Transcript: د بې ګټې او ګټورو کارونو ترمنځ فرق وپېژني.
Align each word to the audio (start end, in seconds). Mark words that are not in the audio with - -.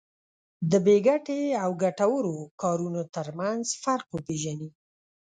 د 0.71 0.73
بې 0.85 0.97
ګټې 1.07 1.41
او 1.63 1.71
ګټورو 1.83 2.35
کارونو 2.61 3.01
ترمنځ 3.15 3.65
فرق 3.83 4.07
وپېژني. 4.11 4.69